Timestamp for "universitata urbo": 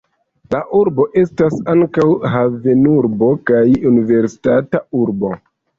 3.95-5.37